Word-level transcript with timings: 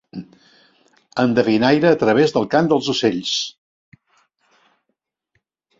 Endevinaire 1.23 1.91
a 1.97 1.99
través 2.05 2.33
del 2.39 2.49
cant 2.57 2.73
dels 2.73 2.91
ocells. 2.95 3.37